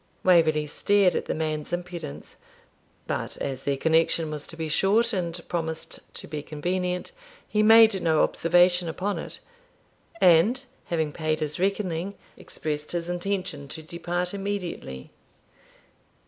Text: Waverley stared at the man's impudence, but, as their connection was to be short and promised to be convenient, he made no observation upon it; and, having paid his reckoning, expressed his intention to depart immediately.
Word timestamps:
Waverley 0.23 0.65
stared 0.65 1.13
at 1.13 1.25
the 1.25 1.35
man's 1.35 1.71
impudence, 1.71 2.35
but, 3.05 3.37
as 3.37 3.61
their 3.65 3.77
connection 3.77 4.31
was 4.31 4.47
to 4.47 4.57
be 4.57 4.67
short 4.67 5.13
and 5.13 5.39
promised 5.47 5.99
to 6.15 6.27
be 6.27 6.41
convenient, 6.41 7.11
he 7.47 7.61
made 7.61 8.01
no 8.01 8.23
observation 8.23 8.89
upon 8.89 9.19
it; 9.19 9.39
and, 10.19 10.63
having 10.85 11.11
paid 11.11 11.39
his 11.39 11.59
reckoning, 11.59 12.15
expressed 12.35 12.93
his 12.93 13.09
intention 13.09 13.67
to 13.67 13.83
depart 13.83 14.33
immediately. 14.33 15.11